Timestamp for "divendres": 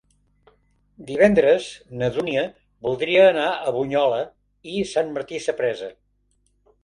1.09-1.65